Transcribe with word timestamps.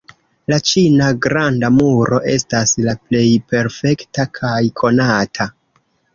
La 0.51 0.57
ĉina 0.69 1.09
Granda 1.25 1.69
Muro 1.75 2.21
estas 2.31 2.73
la 2.87 2.97
plej 3.03 3.23
perfekta 3.53 4.27
kaj 4.41 4.57
konata. 4.83 5.51